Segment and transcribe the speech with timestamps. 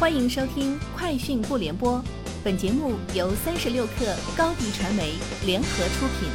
[0.00, 1.98] 欢迎收听《快讯不联播》，
[2.42, 5.12] 本节目由三十六克高低传媒
[5.44, 6.30] 联合出品。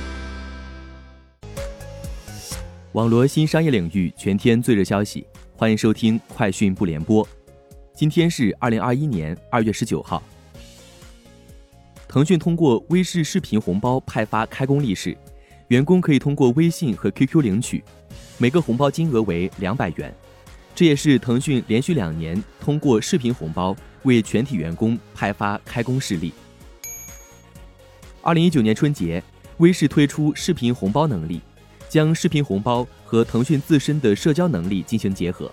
[2.92, 5.26] 网罗新商业领域全天最热消息，
[5.58, 7.26] 欢迎收听《快讯不联播》。
[7.96, 10.22] 今天是二零二一年二月十九号。
[12.08, 15.18] 腾讯通过微视视频红包派发开工利是，
[15.70, 17.84] 员工可以通过微信和 QQ 领取，
[18.38, 20.14] 每个红包金额为两百元。
[20.76, 23.74] 这也是腾讯连续两年通过视频红包
[24.04, 26.34] 为全体员工派发开工事例。
[28.22, 29.24] 二零一九年春节，
[29.58, 31.40] 微视推出视频红包能力，
[31.88, 35.50] 将视频红包和腾讯自身的社交能力进行结合。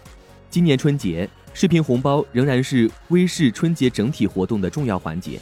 [0.50, 5.38] 今年春节，视频红包仍然是微视春节整体活动的重要环节。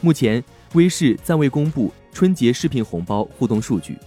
[0.00, 0.42] 目前，
[0.74, 3.98] 微视暂未公布春节视频红包互动数据。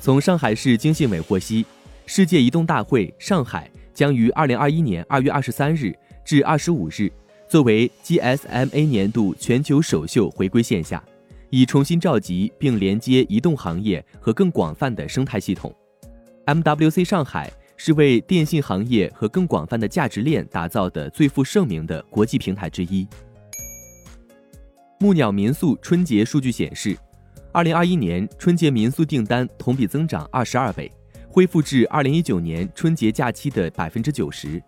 [0.00, 1.64] 从上海市经信委获悉。
[2.14, 7.10] 世界移动大会上海将于二零二一年二月二十三日至二十五日，
[7.48, 11.02] 作为 GSMA 年度全球首秀回归线下，
[11.48, 15.74] 以重新召集并连接移动行业和更广泛的生态系统。
[16.44, 23.08] MWC 上海是为电信行业和更广泛的价值链打造的最负盛名的国际平台之一。
[24.98, 26.94] 木鸟民宿春节数据显示，
[27.52, 30.92] 二零二一年春节民宿订单同比增长二十二倍。
[31.32, 34.62] 恢复至二零一九年春节假期的百分之九十。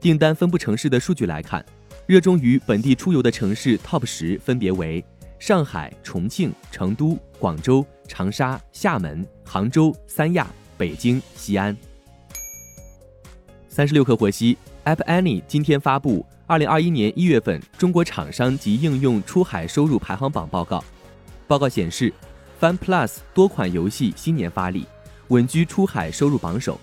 [0.00, 1.64] 订单分布城市的数据来看，
[2.04, 5.04] 热衷于本地出游的城市 TOP 十分别为
[5.38, 11.76] 上海、重庆、成都、广州、长沙、厦门、杭州、三亚、北京、西安。
[13.68, 20.82] 三十六氪获悉，App Annie 今天发布二零二一年一月份中国厂商及应用出海收入排行榜报告。
[21.46, 22.12] 报告显示
[22.60, 24.88] ，Fun Plus 多款游戏新年发力。
[25.28, 26.78] 稳居出海收入榜首，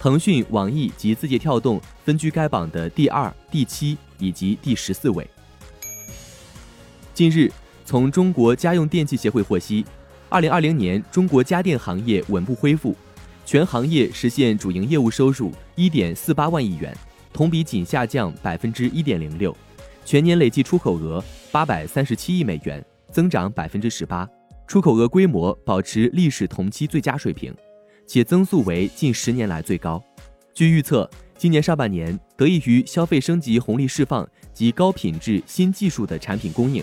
[0.00, 5.28] 腾讯、网易及字节跳动分居该榜的第二、第七以及第十四位。
[7.12, 7.50] 近日，
[7.84, 9.84] 从中国家用电器协会获悉，
[10.28, 12.96] 二零二零年中国家电行业稳步恢复，
[13.44, 16.96] 全行业实现主营业务收入一点四八万亿元，
[17.32, 19.54] 同比仅下降百分之一点零六，
[20.04, 21.22] 全年累计出口额
[21.52, 24.28] 八百三十七亿美元，增长百分之十八，
[24.66, 27.54] 出口额规模保持历史同期最佳水平。
[28.06, 30.02] 且增速为近十年来最高。
[30.54, 36.82] 据预测，今年上半年得益于消费升级红利释放及高品质新技术的产品供应，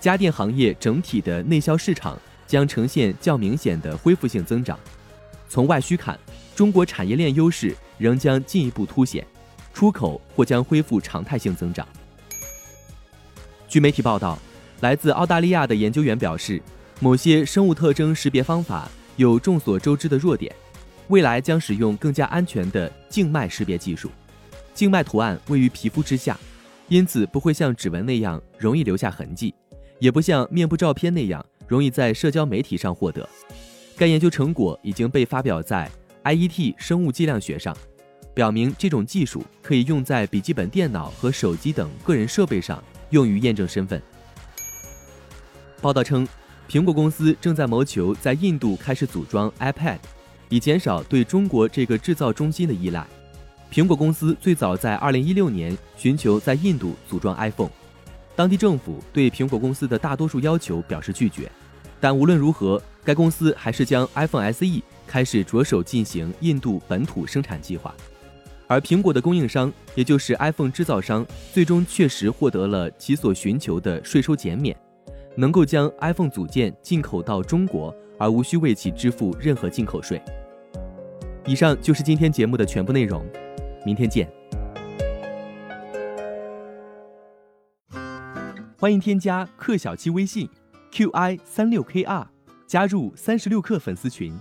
[0.00, 4.78] 家电行业整体的内销市场将呈现较明显的恢复性增长。
[5.48, 6.18] 从外需看，
[6.54, 9.26] 中国产业链优势仍将进一步凸显，
[9.74, 11.86] 出口或将恢复常态性增长。
[13.68, 14.38] 据媒体报道，
[14.80, 16.62] 来自澳大利亚的研究员表示，
[17.00, 18.88] 某些生物特征识别方法。
[19.16, 20.54] 有众所周知的弱点，
[21.08, 24.10] 未来将使用更加安全的静脉识别技术。
[24.74, 26.38] 静脉图案位于皮肤之下，
[26.88, 29.54] 因此不会像指纹那样容易留下痕迹，
[29.98, 33.26] 也不像面部照片那样容易在社交媒体上获得。
[33.96, 35.90] 该研究成果已经被发表在
[36.36, 37.74] 《IET 生物计量学》上，
[38.34, 44.02] 表明这种技术可以用在笔记本电脑和手机等个人设备上，用于验证身份。
[45.80, 46.28] 报道称。
[46.68, 49.98] 苹果公司正在谋求在印度开始组装 iPad，
[50.48, 53.06] 以减少对中国这个制造中心的依赖。
[53.72, 57.70] 苹果公司最早在2016年寻求在印度组装 iPhone，
[58.34, 61.50] 当地政府对苹果公司的大多数要求表示拒绝。
[62.00, 67.94] 但无论如何，该公司还是将 iPhone SE 开始着手进行印度本土生产计划。
[68.66, 74.76] 而苹果的供应商，也就是 iPhone 制造商，最终确实获得了其所寻求的税收减免。
[75.36, 80.20] 能够将 iPhone 组件进口到中国，而无需为其支付任何进口税。
[81.46, 83.24] 以上就是今天节目的全部内容，
[83.84, 84.28] 明天见。
[88.78, 90.48] 欢迎添加克小七微信
[90.90, 92.26] ，qi 三六 kr，
[92.66, 94.34] 加入三十六氪粉丝群。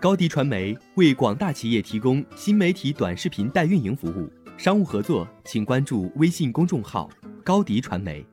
[0.00, 7.08] 高迪传媒为广大企业提供新媒体短视频代运营服务，商务合作请关注微信公众号
[7.42, 8.24] 高迪传媒。